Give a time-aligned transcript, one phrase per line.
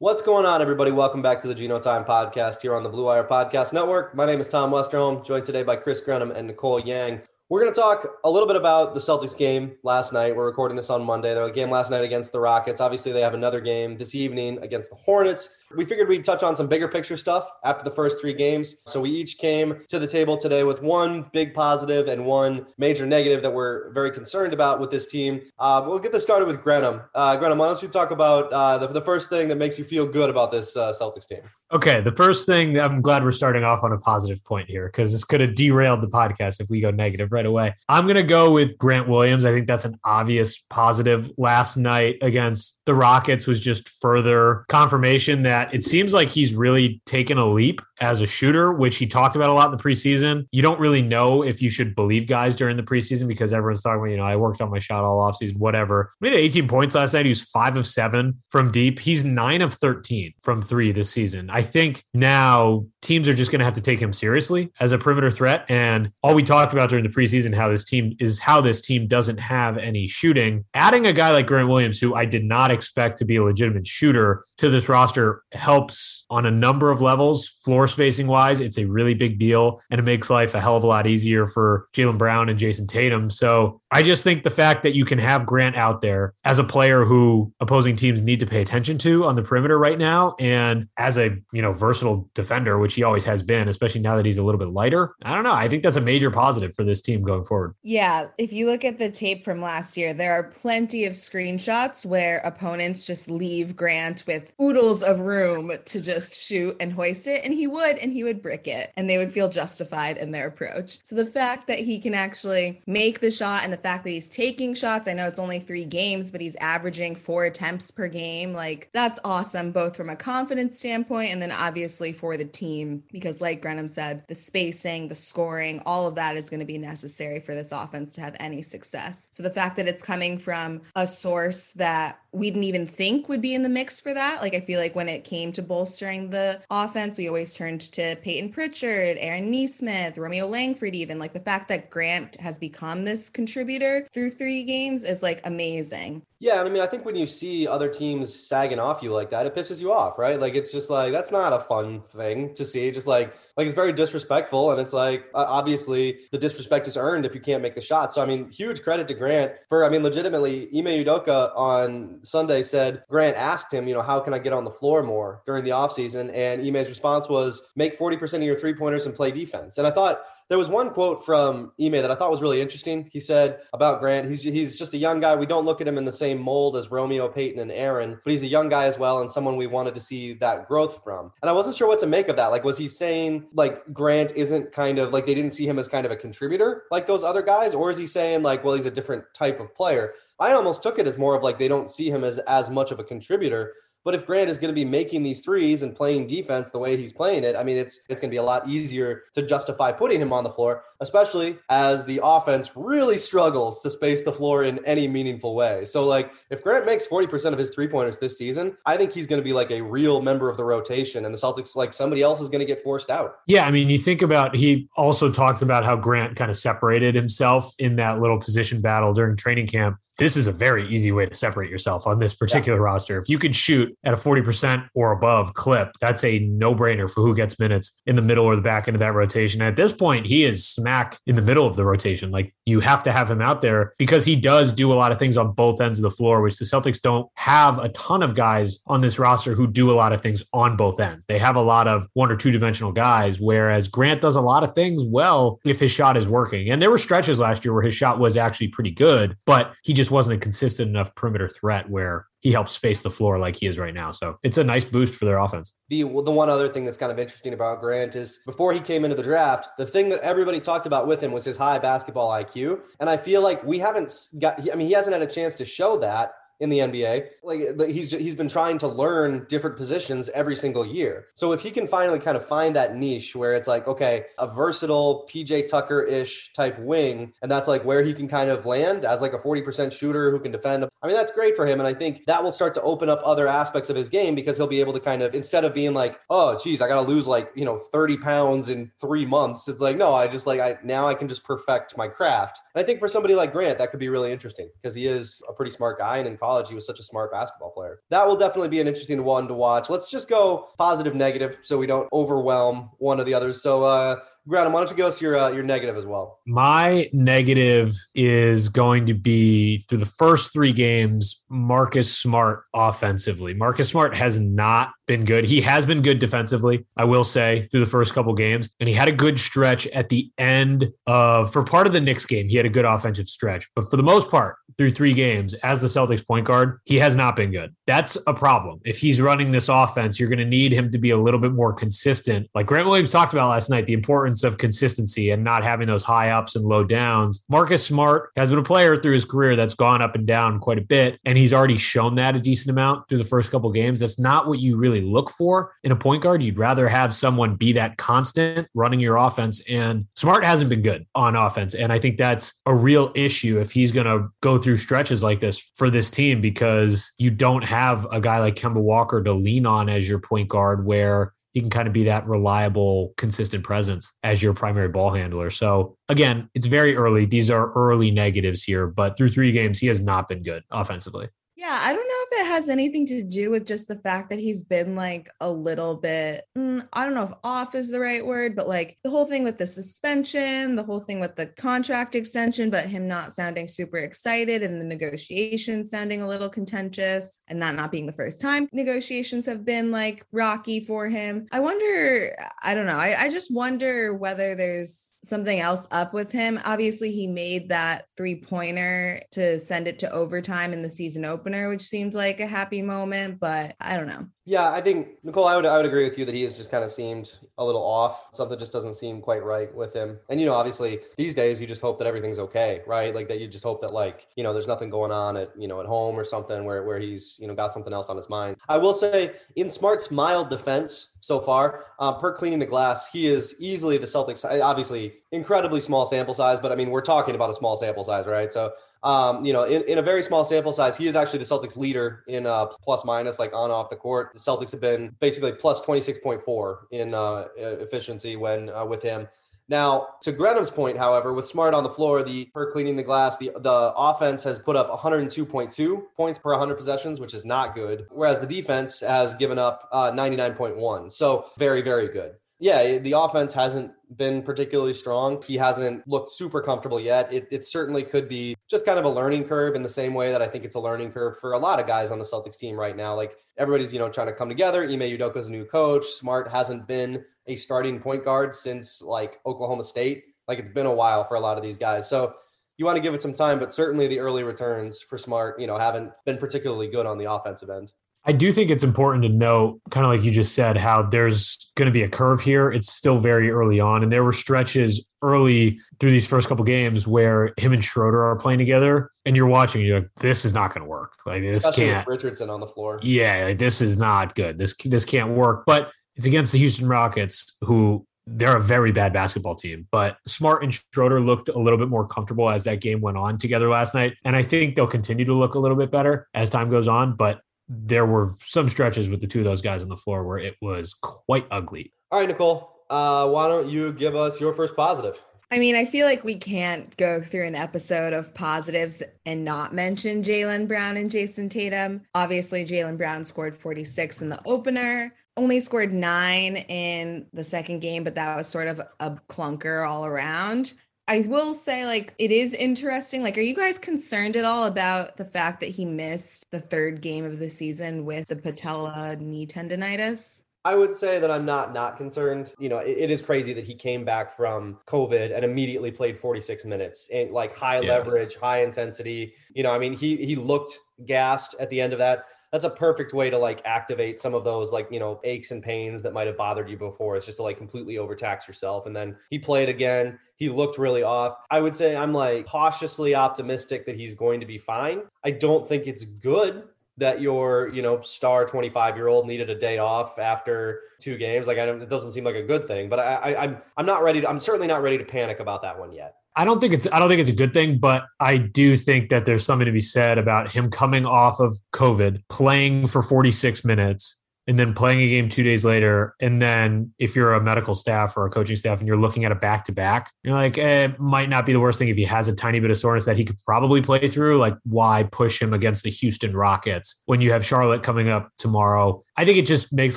[0.00, 0.92] What's going on, everybody?
[0.92, 4.14] Welcome back to the Gino Time podcast here on the Blue Wire Podcast Network.
[4.14, 7.22] My name is Tom Westerholm, joined today by Chris Grenham and Nicole Yang.
[7.48, 10.36] We're going to talk a little bit about the Celtics game last night.
[10.36, 11.34] We're recording this on Monday.
[11.34, 12.80] There was a game last night against the Rockets.
[12.80, 15.57] Obviously, they have another game this evening against the Hornets.
[15.76, 18.82] We figured we'd touch on some bigger picture stuff after the first three games.
[18.86, 23.06] So we each came to the table today with one big positive and one major
[23.06, 25.42] negative that we're very concerned about with this team.
[25.58, 27.02] Uh, we'll get this started with Grenham.
[27.14, 29.84] Uh, Grenham, why don't you talk about uh, the, the, first thing that makes you
[29.84, 31.40] feel good about this uh, Celtics team?
[31.70, 35.12] Okay, the first thing I'm glad we're starting off on a positive point here because
[35.12, 37.74] this could have derailed the podcast if we go negative right away.
[37.88, 39.44] I'm going to go with Grant Williams.
[39.44, 41.30] I think that's an obvious positive.
[41.36, 47.00] Last night against the Rockets was just further confirmation that it seems like he's really
[47.04, 50.46] taken a leap as a shooter, which he talked about a lot in the preseason.
[50.52, 54.00] You don't really know if you should believe guys during the preseason because everyone's talking
[54.00, 56.10] about, you know, I worked on my shot all offseason, whatever.
[56.20, 57.26] He made 18 points last night.
[57.26, 58.98] He was five of seven from deep.
[59.00, 61.50] He's nine of 13 from three this season.
[61.50, 64.98] I think now teams are just going to have to take him seriously as a
[64.98, 65.64] perimeter threat.
[65.68, 69.06] And all we talked about during the preseason, how this team is how this team
[69.06, 70.64] doesn't have any shooting.
[70.74, 73.86] Adding a guy like Grant Williams, who I did not expect to be a legitimate
[73.86, 77.48] shooter to this roster, helps on a number of levels.
[77.48, 80.84] Floor spacing wise, it's a really big deal and it makes life a hell of
[80.84, 83.30] a lot easier for Jaylen Brown and Jayson Tatum.
[83.30, 86.64] So I just think the fact that you can have Grant out there as a
[86.64, 90.88] player who opposing teams need to pay attention to on the perimeter right now and
[90.98, 94.38] as a, you know, versatile defender, which he always has been, especially now that he's
[94.38, 95.14] a little bit lighter.
[95.22, 95.54] I don't know.
[95.54, 97.74] I think that's a major positive for this team going forward.
[97.82, 98.28] Yeah.
[98.36, 102.38] If you look at the tape from last year, there are plenty of screenshots where
[102.44, 107.42] opponents just leave Grant with oodles of room to just shoot and hoist it.
[107.42, 110.46] And he would, and he would brick it, and they would feel justified in their
[110.46, 110.98] approach.
[111.02, 114.28] So the fact that he can actually make the shot and the fact that he's
[114.28, 118.52] taking shots, I know it's only three games, but he's averaging four attempts per game.
[118.52, 123.40] Like that's awesome, both from a confidence standpoint and then obviously for the team, because
[123.40, 127.40] like Grenham said, the spacing, the scoring, all of that is going to be necessary
[127.40, 129.28] for this offense to have any success.
[129.30, 133.40] So the fact that it's coming from a source that we didn't even think would
[133.40, 134.40] be in the mix for that.
[134.42, 138.16] Like I feel like when it came to bolstering the offense, we always turned to
[138.16, 143.30] Payton Pritchard, Aaron Nesmith, Romeo Langford, even like the fact that Grant has become this
[143.30, 146.22] contributor through three games is like amazing.
[146.40, 149.30] Yeah, and I mean, I think when you see other teams sagging off you like
[149.30, 150.38] that, it pisses you off, right?
[150.38, 152.92] Like it's just like that's not a fun thing to see.
[152.92, 157.34] Just like like it's very disrespectful, and it's like obviously the disrespect is earned if
[157.34, 158.12] you can't make the shot.
[158.12, 162.62] So I mean, huge credit to Grant for I mean, legitimately, Ime Udoka on Sunday
[162.62, 165.64] said Grant asked him, you know, how can I get on the floor more during
[165.64, 166.30] the offseason?
[166.32, 169.76] And Ime's response was make forty percent of your three pointers and play defense.
[169.76, 173.08] And I thought there was one quote from Ime that I thought was really interesting.
[173.12, 175.36] He said about Grant, he's he's just a young guy.
[175.36, 178.30] We don't look at him in the same mold as Romeo, Payton, and Aaron, but
[178.30, 181.32] he's a young guy as well, and someone we wanted to see that growth from.
[181.42, 182.46] And I wasn't sure what to make of that.
[182.46, 185.88] Like, was he saying like Grant isn't kind of like they didn't see him as
[185.88, 188.86] kind of a contributor like those other guys, or is he saying like, well, he's
[188.86, 190.14] a different type of player?
[190.40, 192.90] I almost took it as more of like they don't see him as as much
[192.90, 193.74] of a contributor.
[194.04, 196.96] But if Grant is going to be making these threes and playing defense the way
[196.96, 199.92] he's playing it, I mean, it's it's going to be a lot easier to justify
[199.92, 204.64] putting him on the floor, especially as the offense really struggles to space the floor
[204.64, 205.84] in any meaningful way.
[205.84, 209.26] So, like, if Grant makes 40% of his three pointers this season, I think he's
[209.26, 212.22] going to be like a real member of the rotation, and the Celtics, like somebody
[212.22, 213.36] else, is going to get forced out.
[213.46, 217.14] Yeah, I mean, you think about he also talked about how Grant kind of separated
[217.14, 221.26] himself in that little position battle during training camp this is a very easy way
[221.26, 222.84] to separate yourself on this particular yeah.
[222.84, 223.18] roster.
[223.18, 227.22] If you can shoot at a 40% or above clip, that's a no brainer for
[227.22, 229.62] who gets minutes in the middle or the back end of that rotation.
[229.62, 232.30] At this point, he is smack in the middle of the rotation.
[232.30, 235.18] Like you have to have him out there because he does do a lot of
[235.18, 238.34] things on both ends of the floor, which the Celtics don't have a ton of
[238.34, 241.26] guys on this roster who do a lot of things on both ends.
[241.26, 244.64] They have a lot of one or two dimensional guys, whereas Grant does a lot
[244.64, 246.70] of things well if his shot is working.
[246.70, 249.92] And there were stretches last year where his shot was actually pretty good, but he
[249.92, 253.56] just just wasn't a consistent enough perimeter threat where he helps space the floor like
[253.56, 254.10] he is right now.
[254.10, 255.74] So it's a nice boost for their offense.
[255.90, 259.04] The the one other thing that's kind of interesting about Grant is before he came
[259.04, 262.30] into the draft, the thing that everybody talked about with him was his high basketball
[262.30, 264.10] IQ, and I feel like we haven't
[264.40, 264.60] got.
[264.72, 267.28] I mean, he hasn't had a chance to show that in the NBA.
[267.42, 271.26] Like he's he's been trying to learn different positions every single year.
[271.34, 274.46] So if he can finally kind of find that niche where it's like, okay, a
[274.46, 279.04] versatile PJ Tucker ish type wing, and that's like where he can kind of land
[279.04, 280.84] as like a 40% shooter who can defend.
[281.02, 281.78] I mean, that's great for him.
[281.78, 284.56] And I think that will start to open up other aspects of his game because
[284.56, 287.08] he'll be able to kind of, instead of being like, oh, geez, I got to
[287.08, 289.68] lose like, you know, 30 pounds in three months.
[289.68, 292.60] It's like, no, I just like, I now I can just perfect my craft.
[292.74, 295.42] And I think for somebody like Grant, that could be really interesting because he is
[295.48, 296.18] a pretty smart guy.
[296.18, 298.00] And in college, college, he was such a smart basketball player.
[298.08, 299.90] That will definitely be an interesting one to watch.
[299.90, 303.60] Let's just go positive, negative, so we don't overwhelm one of the others.
[303.62, 304.16] So, uh,
[304.48, 306.38] Grant, why don't you give us your uh, your negative as well?
[306.46, 313.52] My negative is going to be through the first three games, Marcus Smart offensively.
[313.52, 315.44] Marcus Smart has not been good.
[315.44, 318.68] He has been good defensively, I will say, through the first couple games.
[318.78, 322.26] And he had a good stretch at the end of, for part of the Knicks
[322.26, 323.68] game, he had a good offensive stretch.
[323.74, 327.16] But for the most part, through three games as the Celtics point guard, he has
[327.16, 327.74] not been good.
[327.86, 328.80] That's a problem.
[328.84, 331.52] If he's running this offense, you're going to need him to be a little bit
[331.52, 332.48] more consistent.
[332.54, 336.04] Like Grant Williams talked about last night, the importance of consistency and not having those
[336.04, 337.44] high ups and low downs.
[337.48, 340.78] Marcus Smart has been a player through his career that's gone up and down quite
[340.78, 344.00] a bit, and he's already shown that a decent amount through the first couple games.
[344.00, 346.42] That's not what you really look for in a point guard.
[346.42, 351.06] You'd rather have someone be that constant running your offense, and Smart hasn't been good
[351.14, 351.74] on offense.
[351.74, 355.40] And I think that's a real issue if he's going to go through stretches like
[355.40, 359.66] this for this team because you don't have a guy like Kemba Walker to lean
[359.66, 364.12] on as your point guard where he can kind of be that reliable, consistent presence
[364.22, 365.50] as your primary ball handler.
[365.50, 367.24] So again, it's very early.
[367.24, 371.30] These are early negatives here, but through three games, he has not been good offensively.
[371.58, 374.38] Yeah, I don't know if it has anything to do with just the fact that
[374.38, 378.24] he's been like a little bit, mm, I don't know if off is the right
[378.24, 382.14] word, but like the whole thing with the suspension, the whole thing with the contract
[382.14, 387.60] extension, but him not sounding super excited and the negotiations sounding a little contentious and
[387.60, 391.44] that not being the first time negotiations have been like rocky for him.
[391.50, 396.30] I wonder, I don't know, I, I just wonder whether there's something else up with
[396.30, 396.60] him.
[396.64, 401.68] Obviously, he made that three pointer to send it to overtime in the season opener,
[401.68, 404.26] which seems like a happy moment, but I don't know.
[404.48, 406.70] Yeah, I think Nicole, I would I would agree with you that he has just
[406.70, 408.34] kind of seemed a little off.
[408.34, 410.18] Something just doesn't seem quite right with him.
[410.30, 413.14] And you know, obviously these days you just hope that everything's okay, right?
[413.14, 415.68] Like that you just hope that like, you know, there's nothing going on at, you
[415.68, 418.30] know, at home or something where where he's, you know, got something else on his
[418.30, 418.56] mind.
[418.70, 423.26] I will say in Smart's mild defense so far, um, per cleaning the glass, he
[423.26, 427.50] is easily the Celtics obviously incredibly small sample size, but I mean, we're talking about
[427.50, 428.50] a small sample size, right?
[428.50, 428.72] So
[429.02, 431.76] um, you know, in, in a very small sample size, he is actually the Celtics
[431.76, 434.32] leader in uh, plus minus, like on off the court.
[434.34, 439.28] The Celtics have been basically plus 26.4 in uh, efficiency when uh, with him.
[439.70, 443.36] Now, to Grenham's point, however, with Smart on the floor, the per cleaning the glass,
[443.36, 448.06] the the offense has put up 102.2 points per 100 possessions, which is not good.
[448.10, 453.54] Whereas the defense has given up uh, 99.1, so very very good yeah, the offense
[453.54, 455.40] hasn't been particularly strong.
[455.42, 457.32] He hasn't looked super comfortable yet.
[457.32, 460.32] It, it, certainly could be just kind of a learning curve in the same way
[460.32, 462.58] that I think it's a learning curve for a lot of guys on the Celtics
[462.58, 463.14] team right now.
[463.14, 464.82] Like everybody's, you know, trying to come together.
[464.82, 466.04] Ime Udoka's a new coach.
[466.06, 470.24] Smart hasn't been a starting point guard since like Oklahoma State.
[470.48, 472.08] Like it's been a while for a lot of these guys.
[472.08, 472.34] So
[472.76, 475.66] you want to give it some time, but certainly the early returns for Smart, you
[475.66, 477.92] know, haven't been particularly good on the offensive end.
[478.28, 481.72] I do think it's important to note, kind of like you just said, how there's
[481.76, 482.70] going to be a curve here.
[482.70, 487.06] It's still very early on, and there were stretches early through these first couple games
[487.06, 490.74] where him and Schroeder are playing together, and you're watching, you're like, this is not
[490.74, 491.12] going to work.
[491.24, 492.06] Like this Especially can't.
[492.06, 493.00] Richardson on the floor.
[493.02, 494.58] Yeah, like, this is not good.
[494.58, 495.64] This this can't work.
[495.64, 499.88] But it's against the Houston Rockets, who they're a very bad basketball team.
[499.90, 503.38] But Smart and Schroeder looked a little bit more comfortable as that game went on
[503.38, 504.18] together last night.
[504.22, 507.16] And I think they'll continue to look a little bit better as time goes on.
[507.16, 510.38] But there were some stretches with the two of those guys on the floor where
[510.38, 511.92] it was quite ugly.
[512.10, 515.22] All right, Nicole, uh, why don't you give us your first positive?
[515.50, 519.72] I mean, I feel like we can't go through an episode of positives and not
[519.72, 522.02] mention Jaylen Brown and Jayson Tatum.
[522.14, 528.04] Obviously, Jaylen Brown scored 46 in the opener, only scored nine in the second game,
[528.04, 530.74] but that was sort of a clunker all around.
[531.08, 533.22] I will say, like, it is interesting.
[533.22, 537.00] Like, are you guys concerned at all about the fact that he missed the third
[537.00, 540.42] game of the season with the patella knee tendonitis?
[540.66, 542.52] I would say that I'm not not concerned.
[542.58, 546.20] You know, it, it is crazy that he came back from COVID and immediately played
[546.20, 547.94] 46 minutes and like high yeah.
[547.94, 549.32] leverage, high intensity.
[549.54, 552.70] You know, I mean, he he looked gassed at the end of that that's a
[552.70, 556.12] perfect way to like activate some of those like you know aches and pains that
[556.12, 557.16] might have bothered you before.
[557.16, 558.86] It's just to like completely overtax yourself.
[558.86, 560.18] And then he played again.
[560.36, 561.34] He looked really off.
[561.50, 565.02] I would say i'm like cautiously optimistic that he's going to be fine.
[565.24, 566.64] I don't think it's good
[566.96, 571.46] that your you know star 25 year old needed a day off after two games.
[571.46, 573.86] Like I don't, it doesn't seem like a good thing but I, I i'm i'm
[573.86, 576.60] not ready to, i'm certainly not ready to panic about that one yet I don't
[576.60, 579.44] think it's I don't think it's a good thing, but I do think that there's
[579.44, 584.56] something to be said about him coming off of COVID, playing for 46 minutes, and
[584.56, 586.14] then playing a game two days later.
[586.20, 589.32] And then if you're a medical staff or a coaching staff and you're looking at
[589.32, 591.96] a back to back, you're like, eh, it might not be the worst thing if
[591.96, 594.38] he has a tiny bit of soreness that he could probably play through.
[594.38, 599.02] Like, why push him against the Houston Rockets when you have Charlotte coming up tomorrow?
[599.16, 599.96] I think it just makes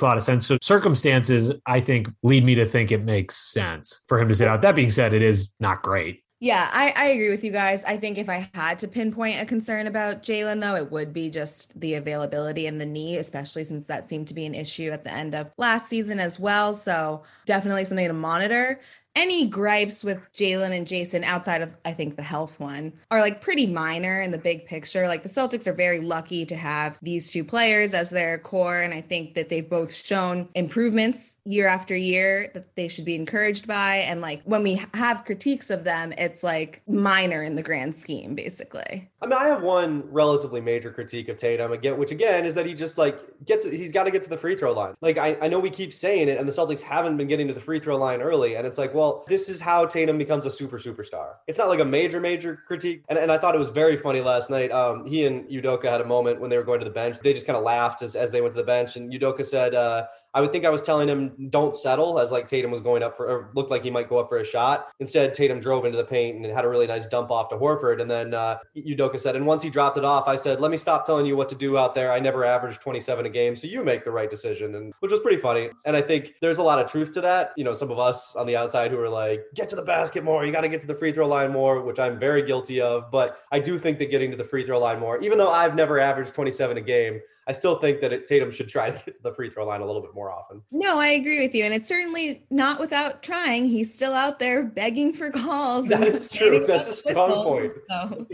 [0.00, 0.44] a lot of sense.
[0.44, 4.48] So circumstances, I think, lead me to think it makes sense for him to sit
[4.48, 4.60] out.
[4.62, 6.22] That being said, it is not great.
[6.42, 7.84] Yeah, I, I agree with you guys.
[7.84, 11.30] I think if I had to pinpoint a concern about Jaylen, though, it would be
[11.30, 15.04] just the availability and the knee, especially since that seemed to be an issue at
[15.04, 16.72] the end of last season as well.
[16.72, 18.80] So definitely something to monitor
[19.14, 23.40] any gripes with Jaylen and Jayson outside of I think the health one are like
[23.40, 25.06] pretty minor in the big picture.
[25.06, 28.94] Like the Celtics are very lucky to have these two players as their core and
[28.94, 33.66] I think that they've both shown improvements year after year that they should be encouraged
[33.66, 37.94] by and like when we have critiques of them it's like minor in the grand
[37.94, 39.10] scheme basically.
[39.20, 42.64] I mean I have one relatively major critique of Tatum again which again is that
[42.64, 44.94] he just like gets he's got to get to the free throw line.
[45.02, 47.54] Like I, I know we keep saying it and the Celtics haven't been getting to
[47.54, 50.46] the free throw line early and it's like well well, this is how Tatum becomes
[50.46, 51.34] a super superstar.
[51.48, 53.02] It's not like a major, major critique.
[53.08, 54.70] And, and I thought it was very funny last night.
[54.70, 57.18] Um, he and Udoka had a moment when they were going to the bench.
[57.18, 58.94] They just kind of laughed as, as they went to the bench.
[58.94, 62.46] And Udoka said, uh, I would think I was telling him don't settle as like
[62.46, 64.92] Tatum was going up for or looked like he might go up for a shot.
[64.98, 68.00] Instead, Tatum drove into the paint and had a really nice dump off to Horford.
[68.00, 70.76] And then uh, Udoka said, and once he dropped it off, I said, let me
[70.76, 72.12] stop telling you what to do out there.
[72.12, 75.20] I never averaged 27 a game, so you make the right decision, and which was
[75.20, 75.70] pretty funny.
[75.84, 77.52] And I think there's a lot of truth to that.
[77.56, 80.24] You know, some of us on the outside who are like, get to the basket
[80.24, 82.80] more, you got to get to the free throw line more, which I'm very guilty
[82.80, 83.10] of.
[83.10, 85.74] But I do think that getting to the free throw line more, even though I've
[85.74, 89.16] never averaged 27 a game, I still think that it, Tatum should try to get
[89.16, 90.62] to the free throw line a little bit more often.
[90.70, 91.64] No, I agree with you.
[91.64, 93.66] And it's certainly not without trying.
[93.66, 95.88] He's still out there begging for calls.
[95.88, 96.64] That is true.
[96.66, 97.72] That's a strong point.
[97.88, 98.26] So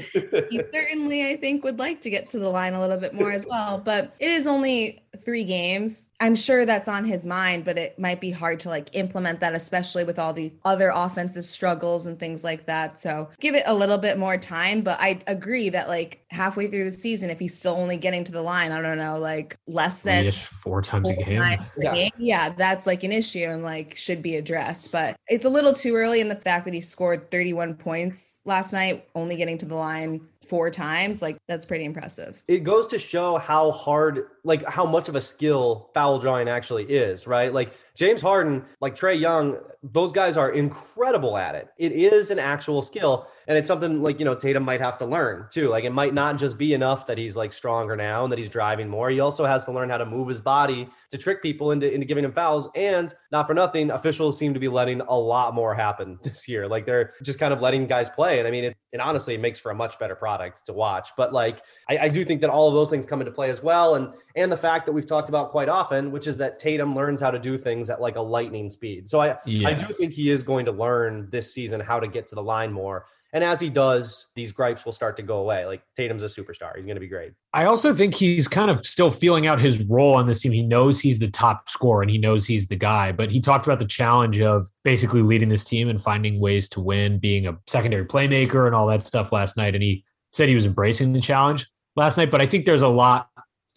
[0.50, 3.32] he certainly, I think, would like to get to the line a little bit more
[3.32, 3.78] as well.
[3.78, 6.10] But it is only three games.
[6.20, 9.54] I'm sure that's on his mind, but it might be hard to like implement that,
[9.54, 12.98] especially with all the other offensive struggles and things like that.
[12.98, 14.82] So give it a little bit more time.
[14.82, 18.32] But I agree that like halfway through the season, if he's still only getting to
[18.32, 21.42] the line, I don't know, like less than four times four a game.
[21.42, 21.94] Times yeah.
[21.94, 22.12] game.
[22.18, 24.92] Yeah, that's like an issue and like should be addressed.
[24.92, 28.72] But it's a little too early in the fact that he scored 31 points last
[28.72, 31.20] night, only getting to the line four times.
[31.22, 32.42] Like that's pretty impressive.
[32.48, 36.84] It goes to show how hard like how much of a skill foul drawing actually
[36.84, 37.52] is, right?
[37.52, 41.68] Like James Harden, like Trae Young, those guys are incredible at it.
[41.78, 43.26] It is an actual skill.
[43.48, 45.68] And it's something like, you know, Tatum might have to learn too.
[45.68, 48.50] Like it might not just be enough that he's like stronger now and that he's
[48.50, 49.10] driving more.
[49.10, 52.06] He also has to learn how to move his body to trick people into, into
[52.06, 52.68] giving him fouls.
[52.76, 56.68] And not for nothing, officials seem to be letting a lot more happen this year.
[56.68, 58.38] Like they're just kind of letting guys play.
[58.38, 61.10] And I mean, it, it honestly makes for a much better product to watch.
[61.16, 63.62] But like, I, I do think that all of those things come into play as
[63.62, 63.96] well.
[63.96, 67.20] And, and the fact that we've talked about quite often, which is that Tatum learns
[67.20, 69.08] how to do things at like a lightning speed.
[69.08, 69.68] So I, yeah.
[69.68, 72.42] I do think he is going to learn this season how to get to the
[72.42, 73.06] line more.
[73.34, 75.66] And as he does, these gripes will start to go away.
[75.66, 76.74] Like Tatum's a superstar.
[76.76, 77.32] He's going to be great.
[77.52, 80.52] I also think he's kind of still feeling out his role on this team.
[80.52, 83.66] He knows he's the top scorer and he knows he's the guy, but he talked
[83.66, 87.58] about the challenge of basically leading this team and finding ways to win, being a
[87.66, 89.74] secondary playmaker and all that stuff last night.
[89.74, 91.66] And he said he was embracing the challenge
[91.96, 93.28] last night, but I think there's a lot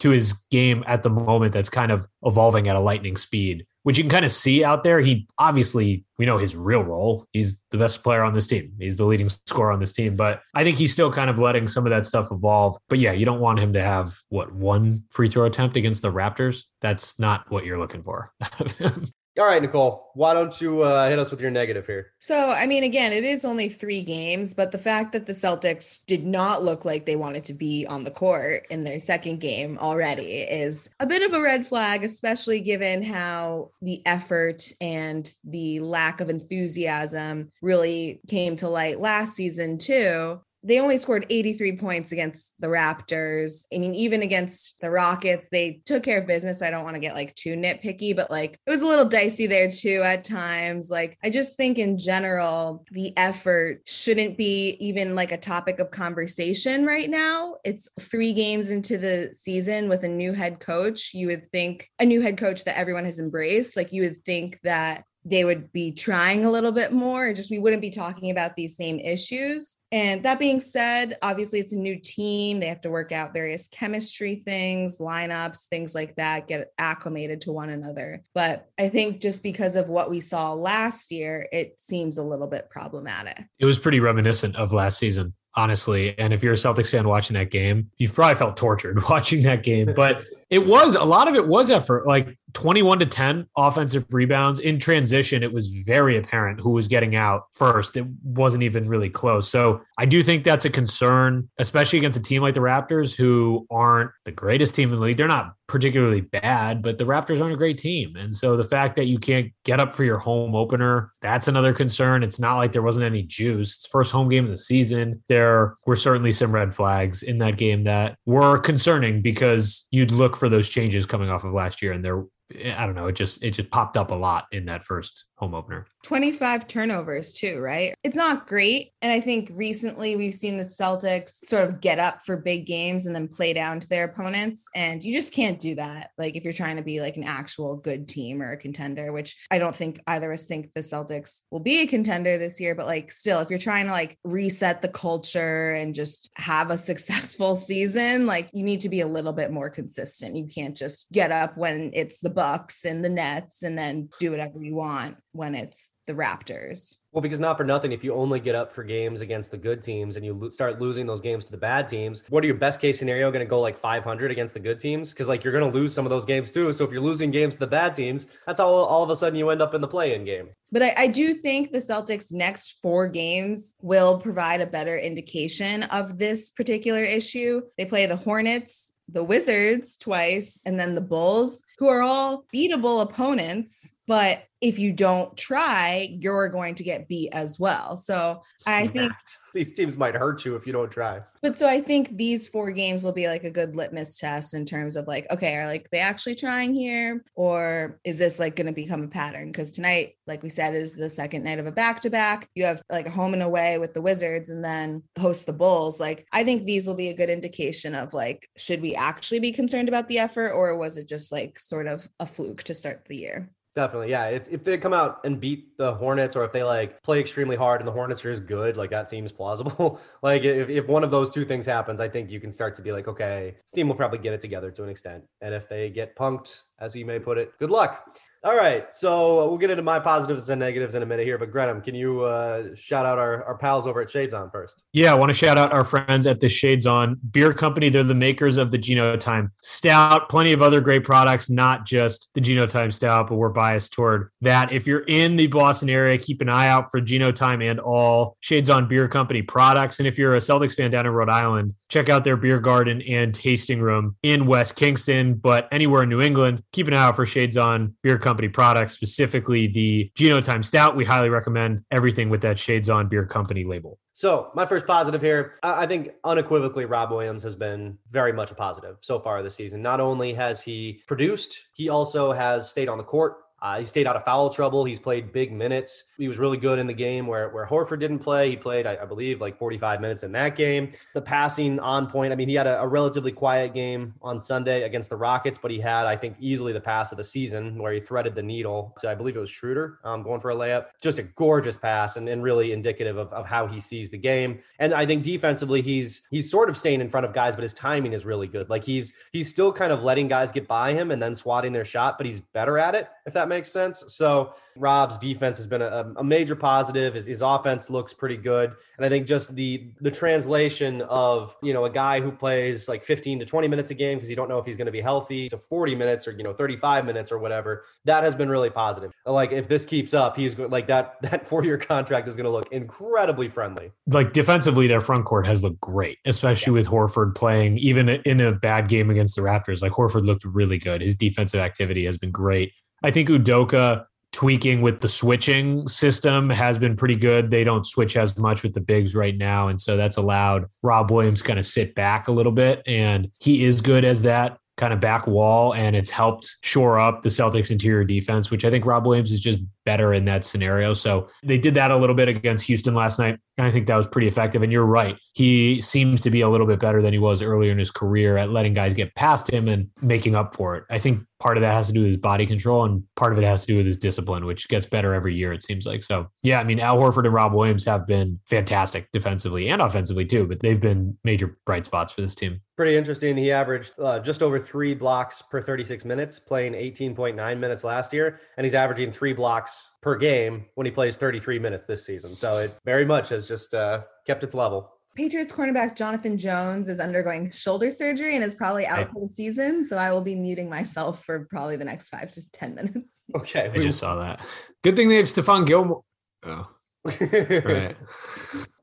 [0.02, 3.96] to his game at the moment that's kind of evolving at a lightning speed, which
[3.96, 5.00] you can kind of see out there.
[5.00, 7.26] He obviously, we know his real role.
[7.32, 8.72] He's the best player on this team.
[8.80, 11.68] He's the leading scorer on this team, but I think he's still kind of letting
[11.68, 12.76] some of that stuff evolve.
[12.88, 16.12] But yeah, you don't want him to have what one free throw attempt against the
[16.12, 16.64] Raptors.
[16.80, 18.32] That's not what you're looking for.
[19.38, 22.12] All right, Nicole, why don't you uh, hit us with your negative here?
[22.18, 26.04] So, I mean, again, it is only three games, but the fact that the Celtics
[26.04, 29.78] did not look like they wanted to be on the court in their second game
[29.78, 35.80] already is a bit of a red flag, especially given how the effort and the
[35.80, 42.12] lack of enthusiasm really came to light last season, too they only scored 83 points
[42.12, 43.64] against the Raptors.
[43.74, 46.62] I mean, even against the Rockets, they took care of business.
[46.62, 49.46] I don't want to get like too nitpicky, but like it was a little dicey
[49.46, 50.90] there too at times.
[50.90, 55.90] Like, I just think in general, the effort shouldn't be even like a topic of
[55.90, 57.56] conversation right now.
[57.64, 61.12] It's three games into the season with a new head coach.
[61.14, 63.76] You would think a new head coach that everyone has embraced.
[63.76, 67.32] Like, you would think that they would be trying a little bit more.
[67.32, 69.78] Just we wouldn't be talking about these same issues.
[69.92, 72.60] And that being said, obviously it's a new team.
[72.60, 77.52] They have to work out various chemistry things, lineups, things like that, get acclimated to
[77.52, 78.24] one another.
[78.34, 82.46] But I think just because of what we saw last year, it seems a little
[82.46, 83.44] bit problematic.
[83.58, 86.18] It was pretty reminiscent of last season honestly.
[86.18, 89.62] And if you're a Celtics fan watching that game, you've probably felt tortured watching that
[89.62, 89.92] game.
[89.94, 92.06] But it was a lot of it was effort.
[92.06, 95.42] Like 21 to 10 offensive rebounds in transition.
[95.42, 97.96] It was very apparent who was getting out first.
[97.96, 99.48] It wasn't even really close.
[99.48, 103.66] So I do think that's a concern, especially against a team like the Raptors, who
[103.70, 105.16] aren't the greatest team in the league.
[105.16, 108.14] They're not particularly bad, but the Raptors aren't a great team.
[108.16, 111.72] And so the fact that you can't get up for your home opener, that's another
[111.72, 112.22] concern.
[112.22, 113.76] It's not like there wasn't any juice.
[113.76, 115.22] It's first home game of the season.
[115.28, 120.36] There were certainly some red flags in that game that were concerning because you'd look
[120.36, 122.22] for those changes coming off of last year and there
[122.54, 123.06] I don't know.
[123.06, 125.86] It just it just popped up a lot in that first home opener.
[126.04, 127.94] 25 turnovers too, right?
[128.04, 128.90] It's not great.
[129.02, 133.06] And I think recently we've seen the Celtics sort of get up for big games
[133.06, 134.66] and then play down to their opponents.
[134.76, 136.10] And you just can't do that.
[136.16, 139.36] Like if you're trying to be like an actual good team or a contender, which
[139.50, 142.76] I don't think either of us think the Celtics will be a contender this year.
[142.76, 146.78] But like still, if you're trying to like reset the culture and just have a
[146.92, 150.36] successful season, like you need to be a little bit more consistent.
[150.36, 154.30] You can't just get up when it's the Bucks and the Nets and then do
[154.30, 156.96] whatever you want when it's the Raptors.
[157.12, 159.82] Well, because not for nothing, if you only get up for games against the good
[159.82, 162.56] teams and you lo- start losing those games to the bad teams, what are your
[162.56, 165.12] best case scenario going to go like 500 against the good teams?
[165.12, 166.72] Because like you're going to lose some of those games too.
[166.72, 169.38] So if you're losing games to the bad teams, that's how all of a sudden
[169.38, 170.48] you end up in the play-in game.
[170.70, 175.82] But I, I do think the Celtics' next four games will provide a better indication
[175.84, 177.60] of this particular issue.
[177.76, 183.02] They play the Hornets, the Wizards twice, and then the Bulls, who are all beatable
[183.02, 183.92] opponents.
[184.12, 187.96] But if you don't try, you're going to get beat as well.
[187.96, 189.10] So I think
[189.54, 191.22] these teams might hurt you if you don't try.
[191.40, 194.66] But so I think these four games will be like a good litmus test in
[194.66, 197.24] terms of like, okay, are like they actually trying here?
[197.36, 199.46] Or is this like going to become a pattern?
[199.46, 202.50] Because tonight, like we said, is the second night of a back to back.
[202.54, 206.00] You have like a home and away with the Wizards and then host the Bulls.
[206.00, 209.52] Like, I think these will be a good indication of like, should we actually be
[209.52, 213.06] concerned about the effort or was it just like sort of a fluke to start
[213.08, 213.50] the year?
[213.74, 214.10] Definitely.
[214.10, 214.26] Yeah.
[214.26, 217.56] If, if they come out and beat the Hornets or if they like play extremely
[217.56, 219.98] hard and the Hornets are just good, like that seems plausible.
[220.22, 222.82] like if, if one of those two things happens, I think you can start to
[222.82, 225.24] be like, okay, Steam will probably get it together to an extent.
[225.40, 228.18] And if they get punked, as you may put it, good luck.
[228.44, 231.38] All right, so we'll get into my positives and negatives in a minute here.
[231.38, 234.82] But Grenham, can you uh, shout out our, our pals over at Shaidzon first?
[234.92, 237.88] Yeah, I want to shout out our friends at the Shaidzon Beer Company.
[237.88, 240.28] They're the makers of the Gino Time Stout.
[240.28, 244.32] Plenty of other great products, not just the Gino Time Stout, but we're biased toward
[244.40, 244.72] that.
[244.72, 248.36] If you're in the Boston area, keep an eye out for Gino Time and all
[248.42, 250.00] Shaidzon Beer Company products.
[250.00, 253.02] And if you're a Celtics fan down in Rhode Island, check out their beer garden
[253.02, 255.34] and tasting room in West Kingston.
[255.34, 258.94] But anywhere in New England, keep an eye out for Shaidzon Beer Company Company products,
[258.94, 260.96] specifically the Gino Time Stout.
[260.96, 263.98] We highly recommend everything with that Shaidzon Beer Company label.
[264.14, 268.54] So, my first positive here, I think unequivocally, Rob Williams has been very much a
[268.54, 269.82] positive so far this season.
[269.82, 274.08] Not only has he produced, he also has stayed on the court uh, he stayed
[274.08, 274.84] out of foul trouble.
[274.84, 276.06] He's played big minutes.
[276.18, 278.50] He was really good in the game where, where Horford didn't play.
[278.50, 280.90] He played, I, I believe, like 45 minutes in that game.
[281.14, 282.32] The passing on point.
[282.32, 285.70] I mean, he had a, a, relatively quiet game on Sunday against the Rockets, but
[285.70, 288.94] he had, I think, easily the pass of the season where he threaded the needle.
[288.98, 290.86] So I believe it was Schroeder um, going for a layup.
[291.00, 294.58] Just a gorgeous pass and, and really indicative of, of how he sees the game.
[294.80, 297.74] And I think defensively, he's he's sort of staying in front of guys, but his
[297.74, 298.68] timing is really good.
[298.68, 301.84] Like he's he's still kind of letting guys get by him and then swatting their
[301.84, 304.02] shot, but he's better at it, if that makes sense.
[304.08, 307.14] So Rob's defense has been a, a major positive.
[307.14, 311.72] His, his, offense looks pretty good, and I think just the the translation of you
[311.72, 314.48] know a guy who plays like 15 to 20 minutes a game because you don't
[314.48, 317.30] know if he's going to be healthy to 40 minutes or you know 35 minutes
[317.30, 317.84] or whatever.
[318.04, 319.12] That has been really positive.
[319.26, 322.50] Like if this keeps up, he's like that that four year contract is going to
[322.50, 323.92] look incredibly friendly.
[324.06, 326.78] Like defensively, their front court has looked great, especially yeah.
[326.78, 329.82] with Horford playing even in a bad game against the Raptors.
[329.82, 331.02] Like Horford looked really good.
[331.02, 332.72] His defensive activity has been great.
[333.02, 337.50] I think Udoka tweaking with the switching system has been pretty good.
[337.50, 339.68] They don't switch as much with the bigs right now.
[339.68, 342.82] And so that's allowed Rob Williams kind of sit back a little bit.
[342.86, 345.74] And he is good as that kind of back wall.
[345.74, 349.40] And it's helped shore up the Celtics interior defense, which I think Rob Williams is
[349.40, 350.92] just better in that scenario.
[350.92, 353.38] So they did that a little bit against Houston last night.
[353.58, 354.62] And I think that was pretty effective.
[354.62, 355.16] And you're right.
[355.34, 358.36] He seems to be a little bit better than he was earlier in his career
[358.36, 360.84] at letting guys get past him and making up for it.
[360.90, 363.38] I think part of that has to do with his body control and part of
[363.38, 366.04] it has to do with his discipline, which gets better every year, it seems like.
[366.04, 370.24] So, yeah, I mean, Al Horford and Rob Williams have been fantastic defensively and offensively
[370.24, 372.60] too, but they've been major bright spots for this team.
[372.76, 373.36] Pretty interesting.
[373.36, 378.38] He averaged uh, just over three blocks per 36 minutes, playing 18.9 minutes last year,
[378.56, 382.34] and he's averaging three blocks per game when he plays 33 minutes this season.
[382.34, 386.98] So it very much has just uh, kept its level Patriots cornerback Jonathan Jones is
[386.98, 389.86] undergoing shoulder surgery and is probably out for the season.
[389.86, 393.22] So I will be muting myself for probably the next five to 10 minutes.
[393.36, 393.70] Okay.
[393.72, 394.40] I just saw that.
[394.82, 396.02] Good thing they have Stephon Gilmore.
[396.44, 396.68] Oh,
[397.04, 397.96] right.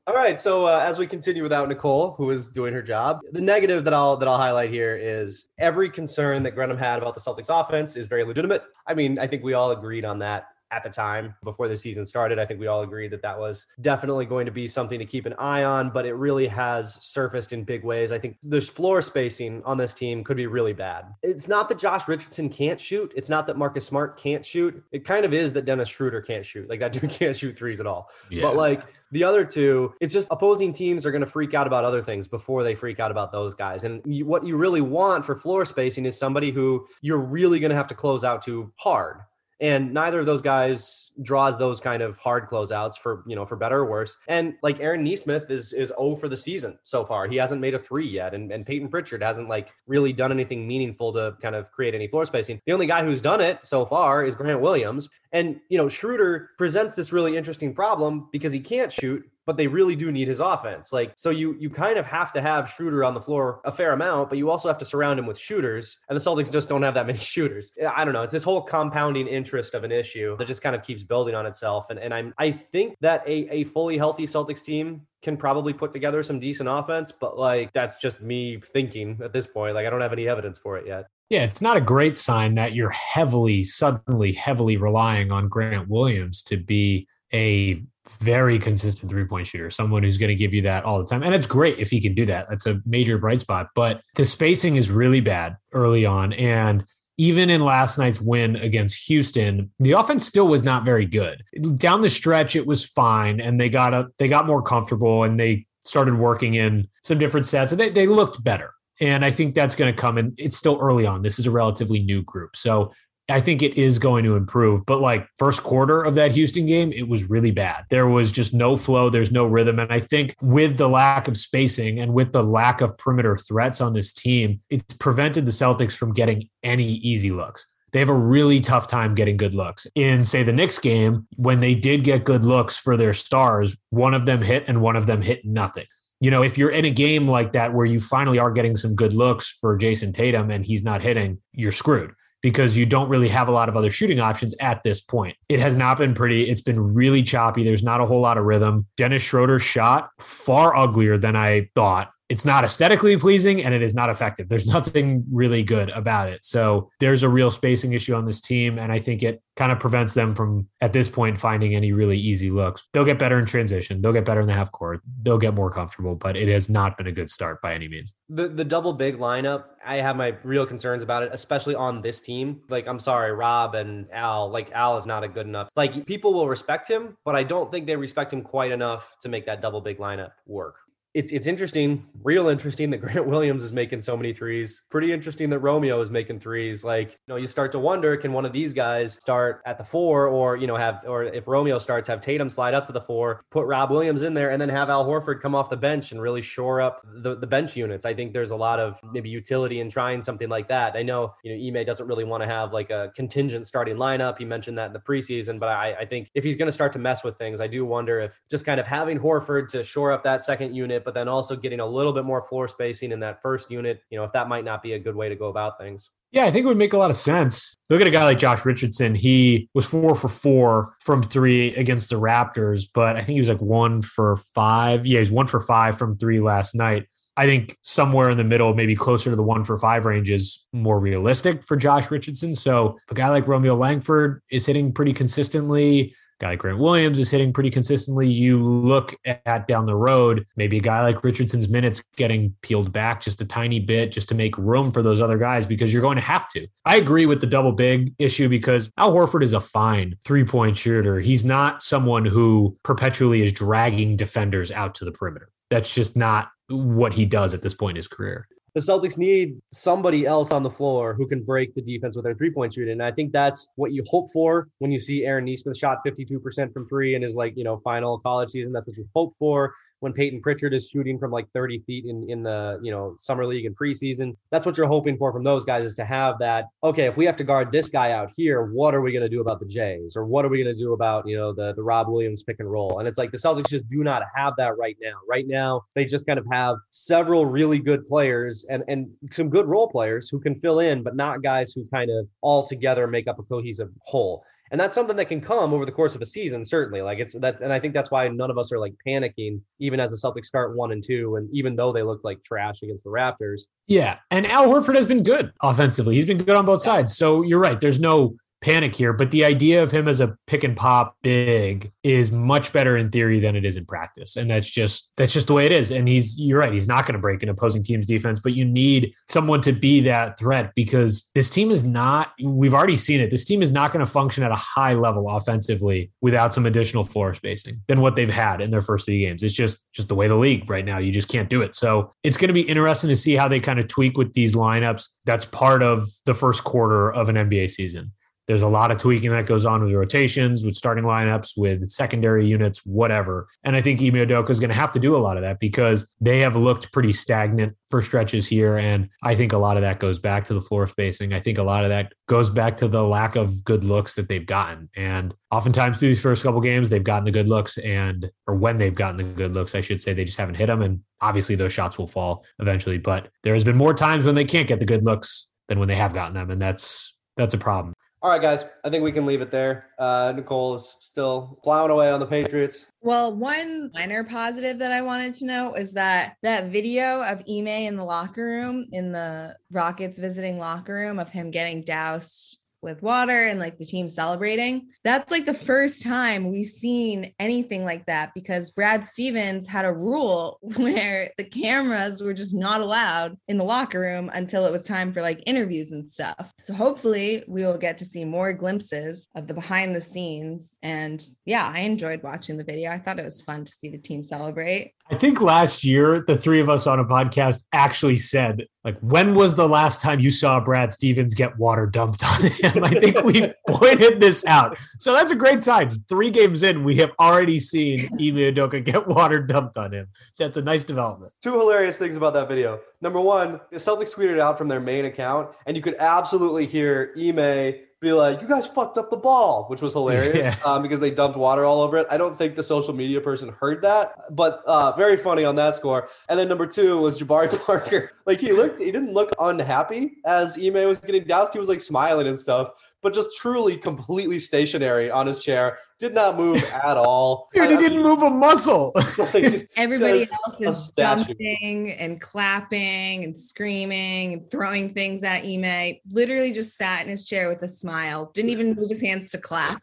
[0.06, 0.40] All right.
[0.40, 3.94] So uh, as we continue without Nicole, who is doing her job, the negative that
[3.94, 7.96] I'll that I'll highlight here is every concern that Grenham had about the Celtics offense
[7.96, 8.62] is very legitimate.
[8.86, 12.06] I mean, I think we all agreed on that at the time before the season
[12.06, 12.38] started.
[12.38, 15.26] I think we all agreed that that was definitely going to be something to keep
[15.26, 18.12] an eye on, but it really has surfaced in big ways.
[18.12, 21.06] I think the floor spacing on this team could be really bad.
[21.22, 23.12] It's not that Josh Richardson can't shoot.
[23.16, 24.82] It's not that Marcus Smart can't shoot.
[24.92, 26.68] It kind of is that Dennis Schroeder can't shoot.
[26.68, 28.10] Like that dude can't shoot threes at all.
[28.30, 28.42] Yeah.
[28.42, 31.84] But like the other two, it's just opposing teams are going to freak out about
[31.84, 33.84] other things before they freak out about those guys.
[33.84, 37.70] And you, what you really want for floor spacing is somebody who you're really going
[37.70, 39.20] to have to close out to hard
[39.60, 43.56] and neither of those guys draws those kind of hard closeouts for you know for
[43.56, 44.16] better or worse.
[44.26, 47.26] And like Aaron Nesmith is is 0 for the season so far.
[47.26, 50.66] He hasn't made a three yet, and, and Payton Pritchard hasn't like really done anything
[50.66, 52.60] meaningful to kind of create any floor spacing.
[52.66, 55.08] The only guy who's done it so far is Grant Williams.
[55.32, 59.66] And you know Schroeder presents this really interesting problem because he can't shoot, but they
[59.66, 60.92] really do need his offense.
[60.92, 63.92] Like, so you you kind of have to have Schroeder on the floor a fair
[63.92, 66.00] amount, but you also have to surround him with shooters.
[66.08, 67.72] And the Celtics just don't have that many shooters.
[67.96, 68.22] I don't know.
[68.22, 71.46] It's this whole compounding interest of an issue that just kind of keeps building on
[71.46, 71.90] itself.
[71.90, 75.90] And and I'm I think that a, a fully healthy Celtics team can probably put
[75.90, 79.74] together some decent offense, but like that's just me thinking at this point.
[79.74, 81.06] Like I don't have any evidence for it yet.
[81.28, 86.40] Yeah, it's not a great sign that you're heavily, suddenly heavily relying on Grant Williams
[86.44, 87.82] to be a
[88.18, 91.22] very consistent three point shooter, someone who's going to give you that all the time.
[91.22, 92.48] And it's great if he can do that.
[92.48, 93.68] That's a major bright spot.
[93.74, 96.32] But the spacing is really bad early on.
[96.32, 96.84] And
[97.20, 101.44] even in last night's win against Houston, the offense still was not very good.
[101.76, 105.38] Down the stretch, it was fine, and they got up, they got more comfortable, and
[105.38, 108.72] they started working in some different sets, and they, they looked better.
[109.02, 110.16] And I think that's going to come.
[110.16, 111.20] And it's still early on.
[111.20, 112.90] This is a relatively new group, so
[113.30, 114.84] I think it is going to improve.
[114.86, 117.84] But like first quarter of that Houston game, it was really bad.
[117.90, 119.78] There was just no flow, there's no rhythm.
[119.78, 123.80] And I think with the lack of spacing and with the lack of perimeter threats
[123.80, 127.66] on this team, it's prevented the Celtics from getting any easy looks.
[127.92, 129.86] They have a really tough time getting good looks.
[129.96, 134.14] In, say, the Knicks game, when they did get good looks for their stars, one
[134.14, 135.86] of them hit and one of them hit nothing
[136.22, 138.94] you know, if you're in a game like that where you finally are getting some
[138.94, 142.12] good looks for Jayson Tatum and he's not hitting, you're screwed
[142.42, 145.36] because you don't really have a lot of other shooting options at this point.
[145.48, 146.48] It has not been pretty.
[146.48, 147.64] It's been really choppy.
[147.64, 148.86] There's not a whole lot of rhythm.
[148.96, 153.92] Dennis Schroeder's shot far uglier than I thought it's not aesthetically pleasing and it is
[153.92, 154.48] not effective.
[154.48, 156.44] There's nothing really good about it.
[156.44, 158.78] So there's a real spacing issue on this team.
[158.78, 162.16] And I think it kind of prevents them from, at this point, finding any really
[162.16, 162.84] easy looks.
[162.92, 164.00] They'll get better in transition.
[164.00, 165.00] They'll get better in the half court.
[165.22, 168.14] They'll get more comfortable, but it has not been a good start by any means.
[168.28, 172.20] The, the double big lineup, I have my real concerns about it, especially on this
[172.20, 172.60] team.
[172.68, 175.68] Like, I'm sorry, Rob and Al, like, Al is not a good enough.
[175.74, 179.28] Like, people will respect him, but I don't think they respect him quite enough to
[179.28, 180.76] make that double big lineup work
[181.12, 184.84] it's it's interesting, real interesting that Grant Williams is making so many threes.
[184.90, 186.84] Pretty interesting that Romeo is making threes.
[186.84, 189.84] Like, you know, you start to wonder, can one of these guys start at the
[189.84, 193.00] four or, you know, have, or if Romeo starts, have Tatum slide up to the
[193.00, 196.12] four, put Rob Williams in there, and then have Al Horford come off the bench
[196.12, 198.04] and really shore up the, the bench units.
[198.04, 200.96] I think there's a lot of maybe utility in trying something like that.
[200.96, 204.38] I know, you know, Ime doesn't really want to have like a contingent starting lineup.
[204.38, 206.92] He mentioned that in the preseason, but I, I think if he's going to start
[206.92, 210.12] to mess with things, I do wonder if just kind of having Horford to shore
[210.12, 213.12] up that second unit unit, but then also getting a little bit more floor spacing
[213.12, 215.36] in that first unit, you know, if that might not be a good way to
[215.36, 216.10] go about things.
[216.32, 217.74] Yeah, I think it would make a lot of sense.
[217.88, 219.16] Look at a guy like Josh Richardson.
[219.16, 223.48] He was four for four from three against the Raptors, but I think he was
[223.48, 225.06] like one for five.
[225.06, 227.06] Yeah, he's one for five from three last night.
[227.36, 230.64] I think somewhere in the middle, maybe closer to the one for five range is
[230.72, 232.54] more realistic for Josh Richardson.
[232.54, 237.52] So a guy like Romeo Langford is hitting pretty consistently guy Grant Williams is hitting
[237.52, 238.26] pretty consistently.
[238.26, 243.20] You look at down the road, maybe a guy like Richardson's minutes getting peeled back
[243.20, 246.16] just a tiny bit just to make room for those other guys because you're going
[246.16, 246.66] to have to.
[246.84, 250.76] I agree with the double big issue because Al Horford is a fine three point
[250.76, 251.20] shooter.
[251.20, 255.50] He's not someone who perpetually is dragging defenders out to the perimeter.
[255.68, 259.60] That's just not what he does at this point in his career the Celtics need
[259.72, 262.92] somebody else on the floor who can break the defense with their three point shooting.
[262.92, 266.72] And I think that's what you hope for when you see Aaron Nesmith shot 52%
[266.72, 268.72] from three in his like, you know, final college season.
[268.72, 272.26] That's what you hope for when Payton Pritchard is shooting from like 30 feet in,
[272.28, 274.36] in the, you know, summer league and preseason.
[274.50, 277.24] That's what you're hoping for from those guys is to have that, okay, if we
[277.26, 279.66] have to guard this guy out here, what are we going to do about the
[279.66, 280.16] Jays?
[280.16, 282.56] Or what are we going to do about, you know, the, the Rob Williams pick
[282.58, 282.98] and roll?
[282.98, 285.14] And it's like the Celtics just do not have that right now.
[285.28, 289.66] Right now, they just kind of have several really good players and, and some good
[289.66, 293.28] role players who can fill in, but not guys who kind of all together make
[293.28, 296.26] up a cohesive whole and that's something that can come over the course of a
[296.26, 297.02] season certainly.
[297.02, 300.00] Like it's that's and i think that's why none of us are like panicking even
[300.00, 303.04] as the celtics start one and two and even though they looked like trash against
[303.04, 303.62] the raptors.
[303.86, 306.14] Yeah and al horford has been good offensively.
[306.14, 307.16] He's been good on both sides.
[307.16, 310.64] So you're right there's no panic here, but the idea of him as a pick
[310.64, 314.36] and pop big is much better in theory than it is in practice.
[314.36, 315.90] And that's just that's just the way it is.
[315.90, 318.64] And he's you're right, he's not going to break an opposing team's defense, but you
[318.64, 323.30] need someone to be that threat because this team is not we've already seen it.
[323.30, 327.04] This team is not going to function at a high level offensively without some additional
[327.04, 329.42] floor spacing than what they've had in their first three games.
[329.42, 330.98] It's just just the way the league right now.
[330.98, 331.74] You just can't do it.
[331.76, 334.54] So it's going to be interesting to see how they kind of tweak with these
[334.54, 335.08] lineups.
[335.24, 338.12] That's part of the first quarter of an NBA season.
[338.50, 342.44] There's a lot of tweaking that goes on with rotations, with starting lineups, with secondary
[342.44, 343.46] units, whatever.
[343.62, 345.60] And I think Ime Udoka is going to have to do a lot of that
[345.60, 348.76] because they have looked pretty stagnant for stretches here.
[348.76, 351.32] And I think a lot of that goes back to the floor spacing.
[351.32, 354.26] I think a lot of that goes back to the lack of good looks that
[354.26, 354.90] they've gotten.
[354.96, 358.78] And oftentimes through these first couple games, they've gotten the good looks and, or when
[358.78, 360.82] they've gotten the good looks, I should say, they just haven't hit them.
[360.82, 362.98] And obviously those shots will fall eventually.
[362.98, 365.86] But there has been more times when they can't get the good looks than when
[365.86, 366.50] they have gotten them.
[366.50, 367.94] And that's, that's a problem.
[368.22, 368.66] All right, guys.
[368.84, 369.86] I think we can leave it there.
[369.98, 372.86] Uh, Nicole is still plowing away on the Patriots.
[373.00, 377.66] Well, one minor positive that I wanted to know is that that video of Ime
[377.66, 383.02] in the locker room, in the Rockets visiting locker room, of him getting doused with
[383.02, 384.88] water and like the team celebrating.
[385.04, 389.92] That's like the first time we've seen anything like that because Brad Stevens had a
[389.92, 394.84] rule where the cameras were just not allowed in the locker room until it was
[394.84, 396.52] time for like interviews and stuff.
[396.60, 400.78] So hopefully we will get to see more glimpses of the behind the scenes.
[400.82, 402.90] And yeah, I enjoyed watching the video.
[402.90, 404.94] I thought it was fun to see the team celebrate.
[405.10, 409.34] I think last year, the three of us on a podcast actually said, like, when
[409.34, 412.84] was the last time you saw Brad Stevens get water dumped on him?
[412.84, 414.78] I think we pointed this out.
[414.98, 416.02] So that's a great sign.
[416.08, 420.08] Three games in, we have already seen Ime Udoka get water dumped on him.
[420.38, 421.32] That's a nice development.
[421.42, 422.80] Two hilarious things about that video.
[423.02, 427.12] Number one, the Celtics tweeted out from their main account, and you could absolutely hear
[427.18, 430.56] Ime be like, "You guys fucked up the ball," which was hilarious yeah.
[430.64, 432.06] um, because they dumped water all over it.
[432.10, 435.76] I don't think the social media person heard that, but uh, very funny on that
[435.76, 436.08] score.
[436.28, 438.12] And then number two was Jabari Parker.
[438.26, 441.52] like he looked, he didn't look unhappy as Ime was getting doused.
[441.52, 442.70] He was like smiling and stuff
[443.02, 445.78] but just truly completely stationary on his chair.
[445.98, 447.48] Did not move at all.
[447.52, 448.92] Dude, he didn't move a muscle.
[449.76, 455.96] Everybody else is jumping and clapping and screaming and throwing things at Ime.
[456.10, 458.30] Literally just sat in his chair with a smile.
[458.34, 459.82] Didn't even move his hands to clap.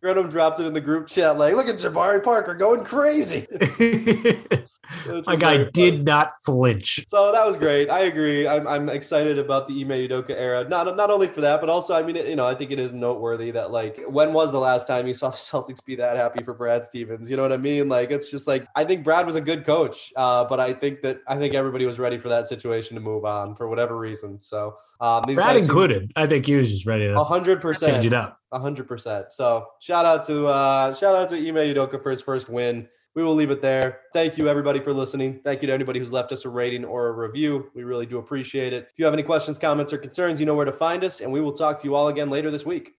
[0.00, 3.46] Grenham dropped it in the group chat like, look at Jabari Parker going crazy.
[5.26, 7.04] My guy did not flinch.
[7.08, 7.90] So that was great.
[7.90, 8.46] I agree.
[8.46, 10.68] I'm, I'm excited about the Ime Udoka era.
[10.68, 12.92] Not not only for that, but also, I mean, you know, I think it is
[12.92, 16.42] noteworthy that like, when was the last time you saw the Celtics be that happy
[16.44, 17.30] for Brad Stevens?
[17.30, 17.88] You know what I mean?
[17.88, 21.02] Like, it's just like I think Brad was a good coach, uh, but I think
[21.02, 24.40] that I think everybody was ready for that situation to move on for whatever reason.
[24.40, 26.02] So um, these Brad included.
[26.02, 28.40] Seem, I think he was just ready to hundred percent change it up.
[28.52, 29.32] hundred percent.
[29.32, 33.22] So shout out to uh, shout out to Ime Udoka for his first win we
[33.22, 34.00] will leave it there.
[34.12, 35.40] Thank you, everybody, for listening.
[35.44, 37.70] Thank you to anybody who's left us a rating or a review.
[37.74, 38.88] We really do appreciate it.
[38.90, 41.32] If you have any questions, comments, or concerns, you know where to find us, and
[41.32, 42.90] we will talk to you all again later this week.